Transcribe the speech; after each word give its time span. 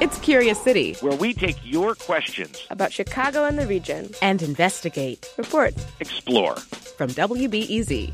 It's 0.00 0.18
Curious 0.20 0.62
City, 0.62 0.94
where 1.00 1.16
we 1.16 1.34
take 1.34 1.56
your 1.64 1.94
questions 1.94 2.66
about 2.70 2.92
Chicago 2.92 3.44
and 3.44 3.58
the 3.58 3.66
region 3.66 4.10
and 4.22 4.40
investigate, 4.42 5.28
report, 5.36 5.74
explore. 6.00 6.56
From 6.56 7.10
WBEZ. 7.10 8.12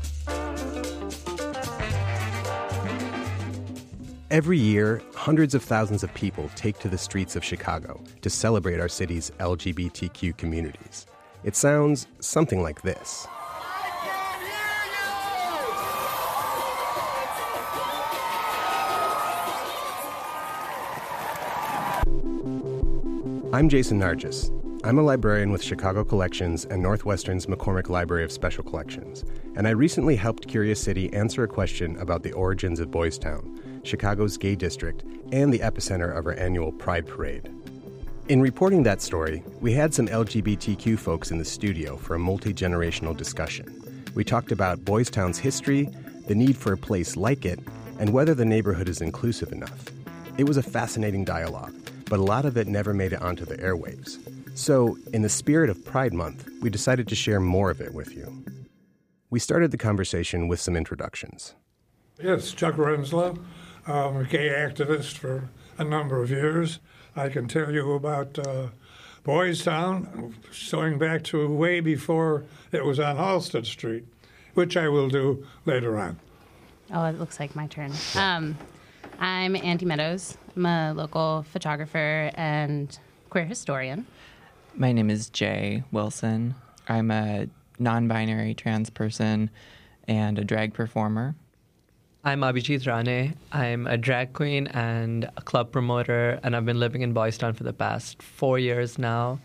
Every 4.31 4.57
year, 4.57 5.01
hundreds 5.13 5.53
of 5.53 5.63
thousands 5.63 6.03
of 6.03 6.13
people 6.13 6.49
take 6.55 6.79
to 6.79 6.89
the 6.89 6.97
streets 6.97 7.35
of 7.35 7.43
Chicago 7.43 8.01
to 8.21 8.29
celebrate 8.29 8.79
our 8.79 8.89
city's 8.89 9.31
LGBTQ 9.39 10.35
communities. 10.37 11.05
It 11.43 11.55
sounds 11.55 12.07
something 12.19 12.61
like 12.61 12.81
this. 12.81 13.27
I'm 23.55 23.69
Jason 23.69 24.01
Nargis. 24.01 24.51
I'm 24.83 24.97
a 24.97 25.01
librarian 25.01 25.49
with 25.49 25.63
Chicago 25.63 26.03
Collections 26.03 26.65
and 26.65 26.83
Northwestern's 26.83 27.45
McCormick 27.45 27.87
Library 27.87 28.25
of 28.25 28.31
Special 28.33 28.65
Collections, 28.65 29.23
and 29.55 29.65
I 29.65 29.69
recently 29.69 30.17
helped 30.17 30.49
Curious 30.49 30.81
City 30.81 31.09
answer 31.13 31.41
a 31.41 31.47
question 31.47 31.95
about 31.95 32.21
the 32.21 32.33
origins 32.33 32.81
of 32.81 32.91
Boys 32.91 33.17
Town, 33.17 33.81
Chicago's 33.85 34.35
gay 34.35 34.57
district, 34.57 35.05
and 35.31 35.53
the 35.53 35.59
epicenter 35.59 36.13
of 36.17 36.25
our 36.25 36.33
annual 36.33 36.73
Pride 36.73 37.07
Parade. 37.07 37.49
In 38.27 38.41
reporting 38.41 38.83
that 38.83 39.01
story, 39.01 39.41
we 39.61 39.71
had 39.71 39.93
some 39.93 40.09
LGBTQ 40.09 40.99
folks 40.99 41.31
in 41.31 41.37
the 41.37 41.45
studio 41.45 41.95
for 41.95 42.15
a 42.15 42.19
multi 42.19 42.53
generational 42.53 43.15
discussion. 43.15 44.03
We 44.15 44.25
talked 44.25 44.51
about 44.51 44.83
Boys 44.83 45.09
Town's 45.09 45.37
history, 45.37 45.87
the 46.27 46.35
need 46.35 46.57
for 46.57 46.73
a 46.73 46.77
place 46.77 47.15
like 47.15 47.45
it, 47.45 47.61
and 47.99 48.11
whether 48.11 48.33
the 48.33 48.43
neighborhood 48.43 48.89
is 48.89 48.99
inclusive 48.99 49.53
enough. 49.53 49.85
It 50.37 50.43
was 50.45 50.57
a 50.57 50.61
fascinating 50.61 51.23
dialogue 51.23 51.73
but 52.09 52.19
a 52.19 52.23
lot 52.23 52.45
of 52.45 52.57
it 52.57 52.67
never 52.67 52.93
made 52.93 53.13
it 53.13 53.21
onto 53.21 53.45
the 53.45 53.57
airwaves. 53.57 54.19
So, 54.57 54.97
in 55.11 55.21
the 55.21 55.29
spirit 55.29 55.69
of 55.69 55.83
Pride 55.83 56.13
Month, 56.13 56.47
we 56.61 56.69
decided 56.69 57.07
to 57.09 57.15
share 57.15 57.39
more 57.39 57.69
of 57.69 57.81
it 57.81 57.93
with 57.93 58.15
you. 58.15 58.43
We 59.29 59.39
started 59.39 59.71
the 59.71 59.77
conversation 59.77 60.47
with 60.47 60.59
some 60.61 60.75
introductions. 60.75 61.55
Yes, 62.21 62.53
Chuck 62.53 62.75
Renslow. 62.75 63.37
I'm 63.85 64.17
a 64.17 64.23
gay 64.23 64.49
activist 64.49 65.17
for 65.17 65.49
a 65.77 65.83
number 65.83 66.21
of 66.21 66.29
years. 66.29 66.79
I 67.15 67.29
can 67.29 67.47
tell 67.47 67.71
you 67.71 67.93
about 67.93 68.39
uh, 68.39 68.67
Boys 69.23 69.63
Town, 69.63 70.35
going 70.71 70.97
back 70.97 71.23
to 71.25 71.47
way 71.47 71.79
before 71.79 72.45
it 72.71 72.85
was 72.85 72.99
on 72.99 73.17
Halsted 73.17 73.65
Street, 73.65 74.05
which 74.53 74.77
I 74.77 74.87
will 74.87 75.09
do 75.09 75.45
later 75.65 75.97
on. 75.97 76.19
Oh, 76.93 77.03
it 77.05 77.19
looks 77.19 77.39
like 77.39 77.55
my 77.55 77.67
turn. 77.67 77.91
Um, 78.15 78.57
I'm 79.19 79.55
Andy 79.55 79.85
Meadows. 79.85 80.37
I'm 80.55 80.65
a 80.65 80.93
local 80.93 81.45
photographer 81.51 82.31
and 82.35 82.97
queer 83.29 83.45
historian. 83.45 84.05
My 84.75 84.91
name 84.91 85.09
is 85.09 85.29
Jay 85.29 85.83
Wilson. 85.91 86.55
I'm 86.89 87.11
a 87.11 87.47
non 87.79 88.07
binary 88.07 88.53
trans 88.53 88.89
person 88.89 89.49
and 90.07 90.37
a 90.37 90.43
drag 90.43 90.73
performer. 90.73 91.35
I'm 92.23 92.41
Abhijit 92.41 92.87
Rane. 92.87 93.35
I'm 93.51 93.87
a 93.87 93.97
drag 93.97 94.33
queen 94.33 94.67
and 94.67 95.29
a 95.37 95.41
club 95.41 95.71
promoter, 95.71 96.39
and 96.43 96.55
I've 96.55 96.65
been 96.65 96.79
living 96.79 97.01
in 97.01 97.13
Boys 97.13 97.37
Town 97.37 97.53
for 97.53 97.63
the 97.63 97.73
past 97.73 98.21
four 98.21 98.59
years 98.59 98.97
now. 98.97 99.39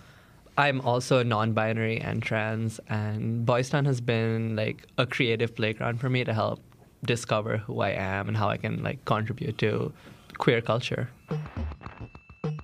I'm 0.57 0.81
also 0.81 1.23
non 1.23 1.53
binary 1.53 2.01
and 2.01 2.23
trans, 2.23 2.81
and 2.89 3.47
Boys 3.47 3.71
Town 3.71 3.85
has 3.85 4.01
been 4.01 4.57
like 4.57 4.87
a 4.99 5.07
creative 5.07 5.55
playground 5.55 6.01
for 6.01 6.09
me 6.09 6.25
to 6.25 6.33
help 6.33 6.61
discover 7.05 7.59
who 7.59 7.81
I 7.81 7.91
am 7.91 8.29
and 8.29 8.37
how 8.37 8.49
I 8.49 8.57
can 8.57 8.83
like 8.83 9.05
contribute 9.05 9.59
to 9.59 9.93
queer 10.39 10.61
culture. 10.61 11.11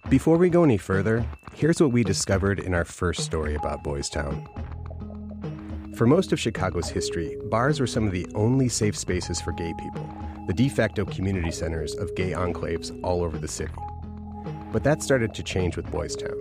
Before 0.09 0.37
we 0.37 0.51
go 0.51 0.63
any 0.63 0.79
further, 0.79 1.27
here's 1.53 1.81
what 1.81 1.93
we 1.93 2.05
discovered 2.05 2.61
in 2.61 2.75
our 2.75 2.85
first 2.85 3.25
story 3.25 3.55
about 3.55 3.83
Boys 3.83 4.09
Town. 4.09 4.49
For 5.97 6.07
most 6.07 6.33
of 6.33 6.39
Chicago's 6.39 6.89
history, 6.89 7.37
bars 7.51 7.81
were 7.81 7.87
some 7.87 8.07
of 8.07 8.13
the 8.13 8.27
only 8.35 8.69
safe 8.69 8.97
spaces 8.97 9.41
for 9.41 9.53
gay 9.53 9.73
people, 9.79 10.09
the 10.47 10.55
de 10.55 10.69
facto 10.69 11.05
community 11.05 11.51
centers 11.51 11.95
of 11.95 12.15
gay 12.15 12.33
enclaves 12.33 12.99
all 13.03 13.25
over 13.25 13.39
the 13.39 13.49
city. 13.49 13.73
But 14.73 14.85
that 14.85 15.03
started 15.03 15.33
to 15.35 15.43
change 15.43 15.77
with 15.77 15.91
Boys 15.91 16.15
Town. 16.15 16.37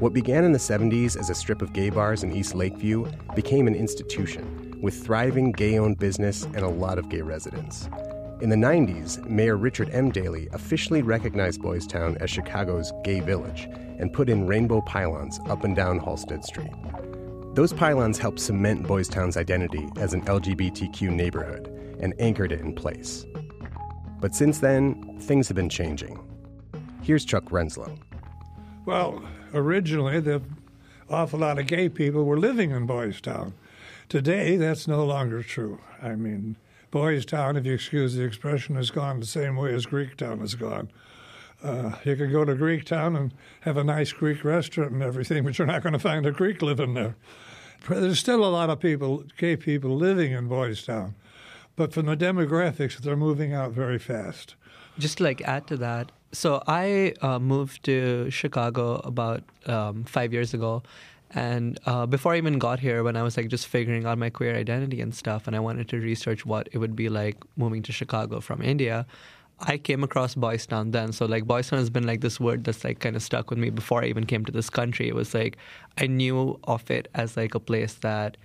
What 0.00 0.12
began 0.12 0.44
in 0.44 0.52
the 0.52 0.58
70s 0.58 1.16
as 1.18 1.30
a 1.30 1.34
strip 1.34 1.62
of 1.62 1.72
gay 1.72 1.90
bars 1.90 2.22
in 2.22 2.32
East 2.32 2.54
Lakeview 2.54 3.06
became 3.34 3.66
an 3.66 3.74
institution 3.74 4.59
with 4.80 5.04
thriving 5.04 5.52
gay 5.52 5.78
owned 5.78 5.98
business 5.98 6.44
and 6.44 6.58
a 6.58 6.68
lot 6.68 6.98
of 6.98 7.08
gay 7.08 7.22
residents. 7.22 7.88
In 8.40 8.48
the 8.48 8.56
90s, 8.56 9.22
Mayor 9.28 9.56
Richard 9.56 9.90
M. 9.90 10.10
Daley 10.10 10.48
officially 10.52 11.02
recognized 11.02 11.60
Boys 11.60 11.86
Town 11.86 12.16
as 12.20 12.30
Chicago's 12.30 12.92
gay 13.04 13.20
village 13.20 13.68
and 13.98 14.12
put 14.12 14.30
in 14.30 14.46
rainbow 14.46 14.80
pylons 14.80 15.38
up 15.46 15.62
and 15.62 15.76
down 15.76 16.00
Halsted 16.00 16.42
Street. 16.44 16.72
Those 17.54 17.72
pylons 17.72 18.18
helped 18.18 18.40
cement 18.40 18.86
Boys 18.86 19.08
Town's 19.08 19.36
identity 19.36 19.86
as 19.96 20.14
an 20.14 20.22
LGBTQ 20.22 21.10
neighborhood 21.10 21.68
and 22.00 22.14
anchored 22.18 22.52
it 22.52 22.60
in 22.60 22.74
place. 22.74 23.26
But 24.20 24.34
since 24.34 24.60
then, 24.60 25.18
things 25.20 25.48
have 25.48 25.56
been 25.56 25.68
changing. 25.68 26.18
Here's 27.02 27.24
Chuck 27.24 27.44
Renslow. 27.46 27.98
Well, 28.86 29.22
originally, 29.52 30.20
the 30.20 30.40
awful 31.10 31.40
lot 31.40 31.58
of 31.58 31.66
gay 31.66 31.88
people 31.88 32.24
were 32.24 32.38
living 32.38 32.70
in 32.70 32.86
Boys 32.86 33.20
Town. 33.20 33.52
Today, 34.10 34.56
that's 34.56 34.88
no 34.88 35.04
longer 35.04 35.40
true. 35.40 35.78
I 36.02 36.16
mean, 36.16 36.56
Boys 36.90 37.24
Town, 37.24 37.56
if 37.56 37.64
you 37.64 37.74
excuse 37.74 38.16
the 38.16 38.24
expression, 38.24 38.74
has 38.74 38.90
gone 38.90 39.20
the 39.20 39.26
same 39.26 39.54
way 39.54 39.72
as 39.72 39.86
Greek 39.86 40.16
Town 40.16 40.40
has 40.40 40.56
gone. 40.56 40.90
Uh, 41.62 41.92
you 42.04 42.16
can 42.16 42.32
go 42.32 42.44
to 42.44 42.56
Greek 42.56 42.84
Town 42.84 43.14
and 43.14 43.32
have 43.60 43.76
a 43.76 43.84
nice 43.84 44.12
Greek 44.12 44.42
restaurant 44.42 44.90
and 44.90 45.00
everything, 45.00 45.44
but 45.44 45.56
you're 45.56 45.66
not 45.68 45.84
going 45.84 45.92
to 45.92 46.00
find 46.00 46.26
a 46.26 46.32
Greek 46.32 46.60
living 46.60 46.94
there. 46.94 47.14
There's 47.88 48.18
still 48.18 48.44
a 48.44 48.50
lot 48.50 48.68
of 48.68 48.80
people, 48.80 49.22
gay 49.38 49.56
people, 49.56 49.94
living 49.94 50.32
in 50.32 50.48
Boys 50.48 50.84
Town, 50.84 51.14
but 51.76 51.92
from 51.92 52.06
the 52.06 52.16
demographics, 52.16 52.96
they're 52.98 53.14
moving 53.14 53.54
out 53.54 53.70
very 53.70 54.00
fast. 54.00 54.56
Just 54.98 55.20
like 55.20 55.40
add 55.42 55.68
to 55.68 55.76
that, 55.76 56.10
so 56.32 56.64
I 56.66 57.14
uh, 57.22 57.38
moved 57.38 57.84
to 57.84 58.28
Chicago 58.30 58.96
about 59.04 59.44
um, 59.66 60.02
five 60.02 60.32
years 60.32 60.52
ago, 60.52 60.82
and 61.32 61.78
uh, 61.86 62.06
before 62.06 62.34
I 62.34 62.38
even 62.38 62.58
got 62.58 62.80
here, 62.80 63.04
when 63.04 63.16
I 63.16 63.22
was 63.22 63.36
like 63.36 63.48
just 63.48 63.66
figuring 63.66 64.04
out 64.04 64.18
my 64.18 64.30
queer 64.30 64.56
identity 64.56 65.00
and 65.00 65.14
stuff, 65.14 65.46
and 65.46 65.54
I 65.54 65.60
wanted 65.60 65.88
to 65.90 65.98
research 65.98 66.44
what 66.44 66.68
it 66.72 66.78
would 66.78 66.96
be 66.96 67.08
like 67.08 67.36
moving 67.56 67.82
to 67.84 67.92
Chicago 67.92 68.40
from 68.40 68.62
India, 68.62 69.06
I 69.60 69.78
came 69.78 70.02
across 70.02 70.34
Boys 70.34 70.66
Town 70.66 70.90
then. 70.90 71.12
So 71.12 71.26
like 71.26 71.44
Boys 71.44 71.68
Town 71.68 71.78
has 71.78 71.90
been 71.90 72.06
like 72.06 72.20
this 72.20 72.40
word 72.40 72.64
that's 72.64 72.82
like 72.82 72.98
kind 72.98 73.14
of 73.14 73.22
stuck 73.22 73.50
with 73.50 73.58
me 73.58 73.70
before 73.70 74.02
I 74.02 74.06
even 74.06 74.26
came 74.26 74.44
to 74.44 74.52
this 74.52 74.70
country. 74.70 75.08
It 75.08 75.14
was 75.14 75.34
like 75.34 75.56
I 75.98 76.06
knew 76.06 76.58
of 76.64 76.90
it 76.90 77.08
as 77.14 77.36
like 77.36 77.54
a 77.54 77.60
place 77.60 77.94
that 77.94 78.36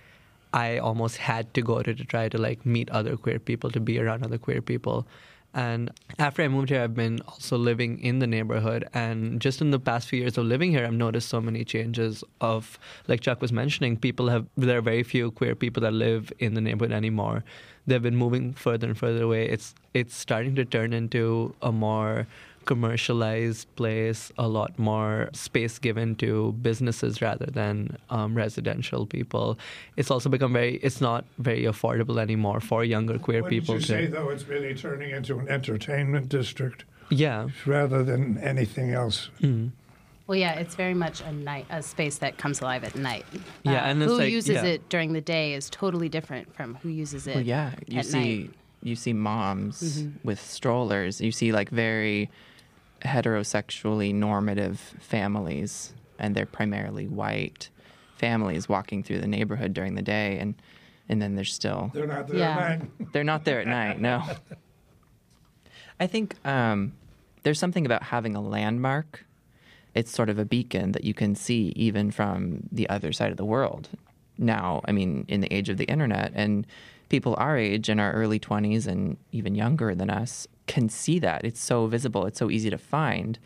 I 0.54 0.78
almost 0.78 1.18
had 1.18 1.54
to 1.56 1.62
go 1.62 1.82
to 1.82 1.94
to 1.94 2.06
try 2.06 2.30
to 2.30 2.38
like 2.38 2.66
meet 2.66 2.90
other 2.90 3.18
queer 3.18 3.40
people, 3.40 3.72
to 3.72 3.80
be 3.80 4.00
around 4.00 4.24
other 4.24 4.38
queer 4.38 4.62
people. 4.62 5.08
And 5.56 5.90
after 6.20 6.44
I 6.44 6.50
moved 6.50 6.70
here, 6.70 6.82
I've 6.82 6.94
been 6.94 7.22
also 7.30 7.58
living 7.58 8.00
in 8.00 8.20
the 8.20 8.28
neighborhood. 8.28 8.90
And 8.94 9.40
just 9.40 9.62
in 9.62 9.72
the 9.72 9.80
past 9.80 10.10
few 10.10 10.20
years 10.20 10.38
of 10.38 10.46
living 10.46 10.72
here, 10.72 10.86
I've 10.86 10.94
noticed 10.94 11.30
so 11.30 11.40
many 11.40 11.64
changes 11.64 12.26
of, 12.42 12.78
like 13.08 13.22
Chuck 13.22 13.42
was 13.42 13.54
mentioning, 13.54 13.96
people 13.96 14.28
have, 14.28 14.46
there 14.58 14.78
are 14.78 14.82
very 14.82 15.02
few 15.02 15.32
queer 15.32 15.56
people 15.56 15.82
that 15.84 15.94
live 15.94 16.32
in 16.40 16.56
the 16.56 16.62
neighborhood 16.62 16.92
anymore. 16.92 17.46
They've 17.88 18.04
been 18.04 18.18
moving 18.18 18.54
further 18.54 18.88
and 18.88 18.98
further 18.98 19.24
away. 19.24 19.48
It's, 19.48 19.74
it's 19.94 20.14
starting 20.14 20.56
to 20.56 20.66
turn 20.66 20.92
into 20.92 21.56
a 21.62 21.72
more 21.72 22.28
commercialized 22.66 23.74
place, 23.76 24.32
a 24.38 24.48
lot 24.48 24.78
more 24.78 25.30
space 25.34 25.80
given 25.80 26.16
to 26.16 26.54
businesses 26.62 27.22
rather 27.22 27.46
than 27.46 27.98
um, 28.10 28.36
residential 28.36 29.06
people. 29.06 29.58
It's 29.98 30.12
also 30.12 30.30
become 30.30 30.54
very, 30.54 30.76
it's 30.78 31.02
not 31.02 31.26
very 31.38 31.64
affordable 31.64 32.20
anymore 32.20 32.60
for 32.60 32.84
younger 32.84 33.18
queer 33.20 33.42
what 33.42 33.50
people. 33.50 33.76
Did 33.76 33.90
you 33.90 33.96
to, 33.98 34.04
say 34.04 34.06
though 34.08 34.30
it's 34.30 34.48
really 34.48 34.74
turning 34.76 35.12
into 35.12 35.40
an 35.40 35.48
entertainment 35.50 36.30
district? 36.30 36.86
Yeah. 37.10 37.50
Rather 37.66 38.04
than 38.04 38.38
anything 38.40 38.92
else. 38.92 39.30
Mm. 39.42 39.72
Well, 40.28 40.36
yeah, 40.40 40.54
it's 40.54 40.74
very 40.74 40.96
much 40.96 41.22
a 41.22 41.32
night, 41.32 41.68
a 41.70 41.84
space 41.84 42.18
that 42.18 42.40
comes 42.40 42.60
alive 42.60 42.84
at 42.84 42.96
night. 42.96 43.26
Yeah, 43.64 43.74
uh, 43.74 43.90
and 43.90 44.02
it's 44.02 44.12
who 44.12 44.18
like- 44.18 44.32
uses 44.32 44.56
yeah. 44.56 44.64
it 44.64 44.90
during 44.90 45.14
the 45.14 45.22
day 45.22 45.54
is 45.54 45.70
totally 45.70 46.10
different 46.10 46.54
from 46.56 46.76
who 46.82 46.90
uses 46.90 47.28
it. 47.28 47.36
Well, 47.36 47.44
yeah, 47.46 47.74
you 47.88 48.00
at 48.00 48.06
see 48.08 48.38
night. 48.40 48.50
you 48.82 48.96
see 48.96 49.14
moms 49.14 50.02
Mhm. 50.02 50.14
with 50.24 50.40
strollers. 50.42 51.22
You 51.22 51.32
see 51.32 51.52
like 51.52 51.70
very 51.70 52.32
heterosexually 53.06 54.14
normative 54.14 54.80
families, 55.00 55.94
and 56.20 56.36
they're 56.36 56.46
primarily 56.46 57.08
white 57.08 57.70
families 58.18 58.68
walking 58.70 59.04
through 59.04 59.20
the 59.20 59.28
neighborhood 59.28 59.74
during 59.74 59.96
the 59.96 60.02
day, 60.02 60.38
and 60.40 60.56
and 61.08 61.22
then 61.22 61.36
there's 61.36 61.54
still 61.54 61.92
They're 61.94 62.08
not 62.08 62.28
there 62.28 62.38
Yeah. 62.40 62.58
at 62.58 62.80
night. 62.80 62.90
they're 63.14 63.24
not 63.24 63.46
there 63.46 63.60
at 63.62 63.68
night. 63.68 64.02
No. 64.02 64.24
I 66.00 66.08
think 66.08 66.36
um, 66.46 66.94
there's 67.44 67.60
something 67.60 67.86
about 67.86 68.04
having 68.04 68.36
a 68.36 68.42
landmark. 68.42 69.26
It's 69.94 70.12
sort 70.12 70.30
of 70.30 70.38
a 70.40 70.46
beacon 70.46 70.92
that 70.92 71.04
you 71.06 71.14
can 71.14 71.36
see 71.36 71.72
even 71.76 72.12
from 72.12 72.62
the 72.72 72.90
other 72.90 73.14
side 73.14 73.32
of 73.32 73.38
the 73.38 73.46
world. 73.46 73.90
Now, 74.38 74.82
I 74.86 74.92
mean, 74.92 75.26
in 75.30 75.40
the 75.40 75.54
age 75.54 75.70
of 75.70 75.78
the 75.78 75.86
internet, 75.86 76.34
and 76.36 76.68
people 77.08 77.36
our 77.38 77.56
age 77.58 77.88
in 77.88 78.00
our 78.00 78.12
early 78.12 78.40
20s 78.40 78.88
and 78.88 79.16
even 79.32 79.56
younger 79.56 79.96
than 79.96 80.10
us 80.10 80.48
can 80.68 80.90
see 80.90 81.20
that. 81.20 81.44
It's 81.44 81.62
so 81.62 81.88
visible, 81.88 82.26
it's 82.26 82.40
so 82.40 82.50
easy 82.50 82.70
to 82.70 82.78
find. 82.78 83.40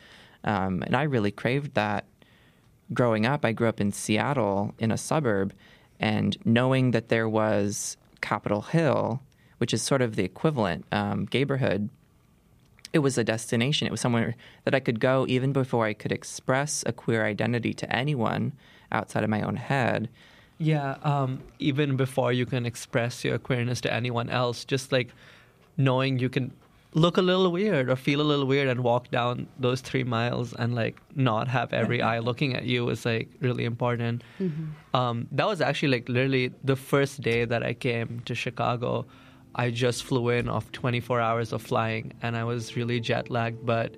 Um, 0.44 0.84
and 0.84 0.96
I 0.96 1.04
really 1.04 1.32
craved 1.32 1.74
that 1.76 2.06
growing 2.94 3.26
up. 3.26 3.46
I 3.46 3.52
grew 3.52 3.68
up 3.68 3.82
in 3.82 3.92
Seattle 3.92 4.74
in 4.80 4.92
a 4.92 4.98
suburb, 4.98 5.54
and 6.00 6.38
knowing 6.46 6.92
that 6.92 7.10
there 7.10 7.28
was 7.28 7.98
Capitol 8.22 8.62
Hill, 8.62 9.22
which 9.58 9.74
is 9.74 9.82
sort 9.82 10.02
of 10.02 10.16
the 10.16 10.24
equivalent, 10.24 10.86
um, 10.92 11.28
neighborhood, 11.34 11.90
it 12.92 13.00
was 13.00 13.18
a 13.18 13.24
destination. 13.24 13.88
It 13.88 13.92
was 13.92 14.02
somewhere 14.02 14.36
that 14.64 14.74
I 14.74 14.80
could 14.80 15.00
go 15.00 15.26
even 15.28 15.54
before 15.54 15.86
I 15.86 15.94
could 15.94 16.12
express 16.12 16.84
a 16.88 16.94
queer 16.94 17.26
identity 17.26 17.74
to 17.74 17.96
anyone 17.96 18.54
outside 18.92 19.24
of 19.24 19.30
my 19.30 19.42
own 19.42 19.58
head. 19.58 20.10
Yeah, 20.58 20.98
um, 21.04 21.42
even 21.60 21.96
before 21.96 22.34
you 22.34 22.46
can 22.46 22.66
express 22.66 23.24
your 23.24 23.38
queerness 23.38 23.80
to 23.82 23.94
anyone 23.94 24.30
else, 24.30 24.66
just 24.66 24.92
like 24.92 25.10
knowing 25.78 26.20
you 26.20 26.30
can 26.30 26.52
look 26.94 27.18
a 27.18 27.22
little 27.22 27.52
weird 27.52 27.90
or 27.90 27.96
feel 27.96 28.20
a 28.20 28.24
little 28.24 28.46
weird 28.48 28.68
and 28.68 28.82
walk 28.84 29.12
down 29.12 29.48
those 29.60 29.80
three 29.82 30.04
miles 30.04 30.54
and 30.54 30.74
like 30.74 30.98
not 31.16 31.48
have 31.48 31.72
every 31.72 32.02
eye 32.02 32.18
looking 32.20 32.56
at 32.56 32.64
you 32.64 32.90
is 32.90 33.06
like 33.06 33.30
really 33.42 33.64
important. 33.64 34.24
Um, 34.96 35.28
that 35.32 35.46
was 35.46 35.62
actually 35.62 35.90
like 35.90 36.10
literally 36.10 36.52
the 36.64 36.76
first 36.76 37.22
day 37.22 37.46
that 37.46 37.62
I 37.64 37.74
came 37.74 38.22
to 38.26 38.34
Chicago. 38.34 39.06
I 39.54 39.70
just 39.70 40.04
flew 40.04 40.30
in 40.30 40.50
off 40.50 40.72
24 40.72 41.22
hours 41.22 41.54
of 41.54 41.62
flying 41.62 42.14
and 42.24 42.36
I 42.36 42.44
was 42.44 42.76
really 42.76 43.00
jet 43.00 43.30
lagged, 43.30 43.64
but 43.66 43.96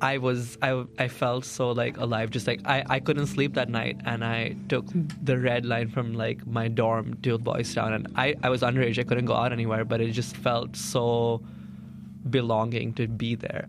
I 0.00 0.18
was 0.18 0.58
I, 0.60 0.84
I 0.98 1.06
felt 1.06 1.44
so 1.44 1.70
like 1.70 1.96
alive. 1.98 2.30
Just 2.30 2.48
like 2.48 2.62
I, 2.64 2.84
I 2.90 2.98
couldn't 2.98 3.28
sleep 3.28 3.54
that 3.54 3.68
night 3.68 4.00
and 4.04 4.24
I 4.24 4.56
took 4.68 4.86
the 5.22 5.38
red 5.38 5.64
line 5.64 5.88
from 5.88 6.14
like 6.14 6.44
my 6.48 6.66
dorm 6.66 7.14
to 7.22 7.38
Boys 7.38 7.72
Town 7.72 7.92
and 7.92 8.08
I, 8.16 8.34
I 8.42 8.50
was 8.50 8.62
underage. 8.62 8.98
I 8.98 9.04
couldn't 9.04 9.26
go 9.26 9.34
out 9.34 9.52
anywhere 9.52 9.84
but 9.84 10.00
it 10.00 10.10
just 10.10 10.36
felt 10.36 10.74
so 10.74 11.40
belonging 12.30 12.94
to 12.94 13.06
be 13.06 13.34
there. 13.34 13.68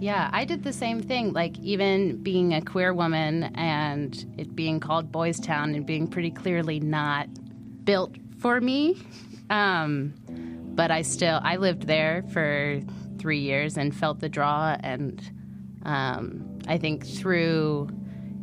Yeah, 0.00 0.30
I 0.32 0.44
did 0.44 0.64
the 0.64 0.72
same 0.72 1.00
thing. 1.00 1.32
Like, 1.32 1.56
even 1.60 2.20
being 2.24 2.54
a 2.54 2.60
queer 2.60 2.92
woman 2.92 3.44
and 3.54 4.34
it 4.36 4.56
being 4.56 4.80
called 4.80 5.12
Boys 5.12 5.38
Town 5.38 5.76
and 5.76 5.86
being 5.86 6.08
pretty 6.08 6.32
clearly 6.32 6.80
not 6.80 7.28
built 7.84 8.16
for 8.38 8.60
me. 8.60 9.00
Um, 9.48 10.12
but 10.74 10.90
I 10.90 11.02
still, 11.02 11.40
I 11.44 11.54
lived 11.56 11.86
there 11.86 12.24
for 12.32 12.80
three 13.18 13.38
years 13.38 13.76
and 13.76 13.94
felt 13.94 14.18
the 14.18 14.28
draw. 14.28 14.76
And 14.80 15.22
um, 15.84 16.58
I 16.66 16.78
think 16.78 17.06
through, 17.06 17.88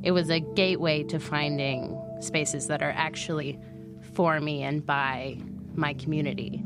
it 0.01 0.11
was 0.11 0.29
a 0.29 0.39
gateway 0.39 1.03
to 1.03 1.19
finding 1.19 2.01
spaces 2.21 2.67
that 2.67 2.81
are 2.81 2.93
actually 2.95 3.59
for 4.13 4.39
me 4.39 4.63
and 4.63 4.85
by 4.85 5.37
my 5.75 5.93
community. 5.93 6.63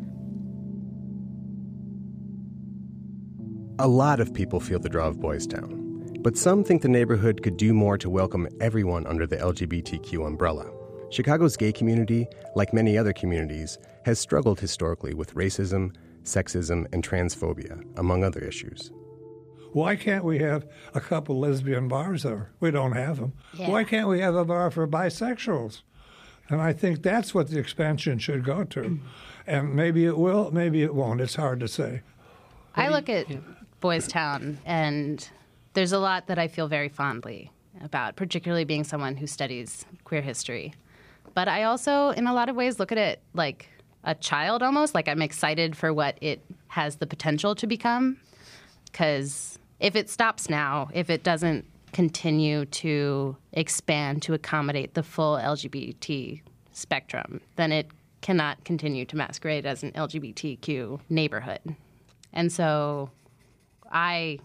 A 3.79 3.87
lot 3.87 4.19
of 4.19 4.35
people 4.35 4.59
feel 4.59 4.77
the 4.77 4.87
draw 4.87 5.07
of 5.07 5.19
Boys 5.19 5.47
Town, 5.47 6.19
but 6.19 6.37
some 6.37 6.63
think 6.63 6.83
the 6.83 6.87
neighborhood 6.87 7.41
could 7.41 7.57
do 7.57 7.73
more 7.73 7.97
to 7.97 8.07
welcome 8.07 8.47
everyone 8.61 9.07
under 9.07 9.25
the 9.25 9.37
LGBTQ 9.37 10.27
umbrella. 10.27 10.71
Chicago's 11.09 11.57
gay 11.57 11.71
community, 11.71 12.27
like 12.55 12.71
many 12.71 12.99
other 12.99 13.13
communities, 13.13 13.79
has 14.05 14.19
struggled 14.19 14.59
historically 14.59 15.15
with 15.15 15.33
racism, 15.33 15.95
sexism, 16.23 16.85
and 16.93 17.03
transphobia, 17.03 17.83
among 17.97 18.23
other 18.23 18.41
issues. 18.41 18.91
Why 19.71 19.95
can't 19.95 20.23
we 20.23 20.37
have 20.37 20.67
a 20.93 21.01
couple 21.01 21.39
lesbian 21.39 21.87
bars 21.87 22.21
there? 22.21 22.51
We 22.59 22.69
don't 22.69 22.93
have 22.93 23.19
them. 23.19 23.33
Yeah. 23.55 23.71
Why 23.71 23.85
can't 23.85 24.07
we 24.07 24.19
have 24.19 24.35
a 24.35 24.45
bar 24.45 24.69
for 24.69 24.87
bisexuals? 24.87 25.81
And 26.47 26.61
I 26.61 26.73
think 26.73 27.01
that's 27.01 27.33
what 27.33 27.47
the 27.49 27.57
expansion 27.57 28.19
should 28.19 28.43
go 28.43 28.65
to. 28.65 28.99
And 29.47 29.73
maybe 29.73 30.05
it 30.05 30.19
will, 30.19 30.51
maybe 30.51 30.83
it 30.83 30.93
won't. 30.93 31.21
It's 31.21 31.35
hard 31.35 31.59
to 31.61 31.67
say. 31.67 32.01
I 32.75 32.89
look 32.89 33.09
at 33.09 33.27
Boys 33.83 34.07
Town, 34.07 34.57
and 34.65 35.29
there's 35.73 35.91
a 35.91 35.99
lot 35.99 36.27
that 36.27 36.39
I 36.39 36.47
feel 36.47 36.69
very 36.69 36.87
fondly 36.87 37.51
about, 37.81 38.15
particularly 38.15 38.63
being 38.63 38.85
someone 38.85 39.17
who 39.17 39.27
studies 39.27 39.85
queer 40.05 40.21
history. 40.21 40.73
But 41.33 41.49
I 41.49 41.63
also, 41.63 42.11
in 42.11 42.25
a 42.25 42.33
lot 42.33 42.47
of 42.47 42.55
ways, 42.55 42.79
look 42.79 42.93
at 42.93 42.97
it 42.97 43.21
like 43.33 43.67
a 44.05 44.15
child 44.15 44.63
almost. 44.63 44.95
Like 44.95 45.09
I'm 45.09 45.21
excited 45.21 45.75
for 45.75 45.93
what 45.93 46.17
it 46.21 46.41
has 46.67 46.95
the 46.95 47.05
potential 47.05 47.55
to 47.55 47.67
become. 47.67 48.21
Because 48.89 49.59
if 49.81 49.97
it 49.97 50.09
stops 50.09 50.49
now, 50.49 50.87
if 50.93 51.09
it 51.09 51.23
doesn't 51.23 51.65
continue 51.91 52.63
to 52.63 53.35
expand 53.51 54.21
to 54.21 54.33
accommodate 54.33 54.93
the 54.93 55.03
full 55.03 55.35
LGBT 55.35 56.41
spectrum, 56.71 57.41
then 57.57 57.73
it 57.73 57.87
cannot 58.21 58.63
continue 58.63 59.03
to 59.03 59.17
masquerade 59.17 59.65
as 59.65 59.83
an 59.83 59.91
LGBTQ 59.91 61.01
neighborhood. 61.09 61.75
And 62.31 62.49
so 62.49 63.09
I 63.93 64.39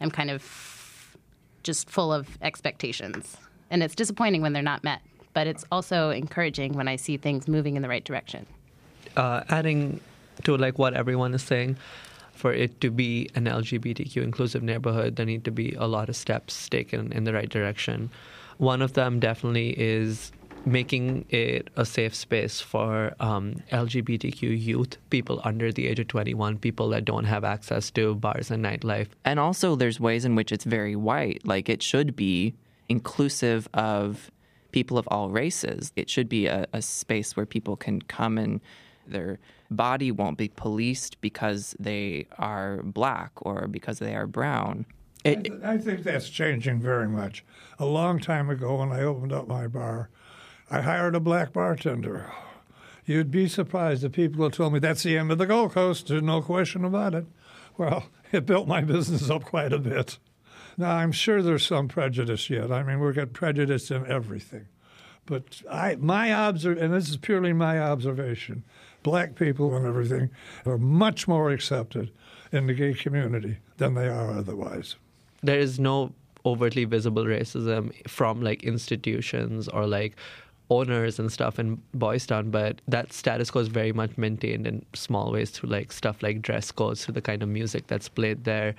am 0.00 0.10
kind 0.10 0.30
of 0.30 1.16
just 1.62 1.90
full 1.90 2.12
of 2.12 2.38
expectations. 2.42 3.36
And 3.70 3.82
it's 3.82 3.94
disappointing 3.94 4.42
when 4.42 4.52
they're 4.52 4.62
not 4.62 4.84
met, 4.84 5.00
but 5.32 5.46
it's 5.46 5.64
also 5.72 6.10
encouraging 6.10 6.74
when 6.74 6.88
I 6.88 6.96
see 6.96 7.16
things 7.16 7.48
moving 7.48 7.76
in 7.76 7.82
the 7.82 7.88
right 7.88 8.04
direction. 8.04 8.46
uh, 9.16 9.42
adding 9.48 10.00
to 10.44 10.56
like 10.56 10.78
what 10.78 10.94
everyone 10.94 11.34
is 11.34 11.42
saying, 11.42 11.76
for 12.32 12.52
it 12.52 12.80
to 12.80 12.90
be 12.90 13.28
an 13.34 13.44
LGBTQ 13.44 14.16
inclusive 14.22 14.62
neighborhood, 14.62 15.16
there 15.16 15.26
need 15.26 15.44
to 15.44 15.50
be 15.50 15.72
a 15.74 15.86
lot 15.86 16.08
of 16.08 16.16
steps 16.16 16.68
taken 16.68 17.12
in 17.12 17.24
the 17.24 17.32
right 17.32 17.48
direction. 17.48 18.10
One 18.58 18.82
of 18.82 18.94
them 18.94 19.20
definitely 19.20 19.78
is 19.78 20.32
making 20.64 21.24
it 21.28 21.68
a 21.76 21.84
safe 21.84 22.14
space 22.14 22.60
for 22.60 23.14
um, 23.20 23.56
LGBTQ 23.70 24.40
youth, 24.62 24.96
people 25.10 25.40
under 25.44 25.72
the 25.72 25.86
age 25.88 25.98
of 25.98 26.08
21, 26.08 26.58
people 26.58 26.88
that 26.90 27.04
don't 27.04 27.24
have 27.24 27.44
access 27.44 27.90
to 27.92 28.14
bars 28.14 28.50
and 28.50 28.64
nightlife. 28.64 29.08
And 29.24 29.40
also, 29.40 29.76
there's 29.76 29.98
ways 30.00 30.24
in 30.24 30.34
which 30.34 30.52
it's 30.52 30.64
very 30.64 30.96
white. 30.96 31.40
Like, 31.44 31.68
it 31.68 31.82
should 31.82 32.14
be 32.16 32.54
inclusive 32.88 33.68
of 33.74 34.30
people 34.70 34.98
of 34.98 35.06
all 35.08 35.30
races. 35.30 35.92
It 35.96 36.08
should 36.08 36.28
be 36.28 36.46
a, 36.46 36.66
a 36.72 36.82
space 36.82 37.36
where 37.36 37.46
people 37.46 37.76
can 37.76 38.02
come 38.02 38.38
and 38.38 38.60
their 39.06 39.38
body 39.70 40.10
won't 40.10 40.38
be 40.38 40.48
policed 40.48 41.20
because 41.20 41.74
they 41.78 42.26
are 42.38 42.82
black 42.82 43.32
or 43.36 43.66
because 43.66 43.98
they 43.98 44.14
are 44.14 44.26
brown. 44.26 44.86
I, 45.24 45.34
th- 45.34 45.62
I 45.62 45.78
think 45.78 46.02
that's 46.02 46.28
changing 46.28 46.80
very 46.80 47.08
much. 47.08 47.44
A 47.78 47.86
long 47.86 48.18
time 48.18 48.50
ago, 48.50 48.76
when 48.76 48.90
I 48.90 49.02
opened 49.02 49.32
up 49.32 49.46
my 49.46 49.66
bar, 49.68 50.10
I 50.72 50.80
hired 50.80 51.14
a 51.14 51.20
black 51.20 51.52
bartender. 51.52 52.32
You'd 53.04 53.30
be 53.30 53.46
surprised 53.46 54.04
if 54.04 54.12
people 54.12 54.42
had 54.44 54.54
told 54.54 54.72
me 54.72 54.78
that's 54.78 55.02
the 55.02 55.18
end 55.18 55.30
of 55.30 55.36
the 55.36 55.44
Gold 55.46 55.72
Coast. 55.72 56.08
There's 56.08 56.22
no 56.22 56.40
question 56.40 56.82
about 56.84 57.14
it. 57.14 57.26
Well, 57.76 58.06
it 58.32 58.46
built 58.46 58.66
my 58.66 58.80
business 58.80 59.28
up 59.28 59.44
quite 59.44 59.72
a 59.72 59.78
bit. 59.78 60.18
Now, 60.78 60.92
I'm 60.92 61.12
sure 61.12 61.42
there's 61.42 61.66
some 61.66 61.88
prejudice 61.88 62.48
yet. 62.48 62.72
I 62.72 62.82
mean, 62.82 63.00
we've 63.00 63.14
got 63.14 63.34
prejudice 63.34 63.90
in 63.90 64.06
everything. 64.06 64.66
But 65.26 65.60
I, 65.70 65.96
my 65.96 66.28
observ- 66.48 66.78
and 66.78 66.94
this 66.94 67.10
is 67.10 67.18
purely 67.18 67.52
my 67.52 67.78
observation, 67.78 68.64
black 69.02 69.34
people 69.34 69.76
and 69.76 69.86
everything 69.86 70.30
are 70.64 70.78
much 70.78 71.28
more 71.28 71.50
accepted 71.50 72.10
in 72.50 72.66
the 72.66 72.74
gay 72.74 72.94
community 72.94 73.58
than 73.76 73.94
they 73.94 74.08
are 74.08 74.30
otherwise. 74.30 74.96
there 75.42 75.58
is 75.58 75.78
no 75.78 76.12
overtly 76.46 76.84
visible 76.84 77.24
racism 77.24 77.92
from 78.08 78.40
like 78.42 78.62
institutions 78.64 79.68
or 79.68 79.86
like 79.86 80.16
owners 80.80 81.18
and 81.18 81.30
stuff 81.30 81.58
in 81.58 81.80
Boys 81.94 82.26
Town, 82.26 82.50
but 82.50 82.80
that 82.88 83.12
status 83.12 83.50
quo 83.50 83.60
is 83.62 83.68
very 83.68 83.92
much 83.92 84.16
maintained 84.16 84.66
in 84.66 84.84
small 84.94 85.32
ways 85.32 85.50
through 85.50 85.70
like 85.70 85.92
stuff 85.92 86.22
like 86.22 86.42
dress 86.42 86.70
codes, 86.70 87.04
through 87.04 87.14
the 87.14 87.22
kind 87.22 87.42
of 87.42 87.48
music 87.48 87.86
that's 87.86 88.08
played 88.08 88.44
there, 88.44 88.74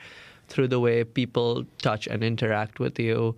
through 0.47 0.67
the 0.67 0.79
way 0.79 1.03
people 1.03 1.65
touch 1.81 2.07
and 2.07 2.23
interact 2.23 2.79
with 2.79 2.99
you. 2.99 3.35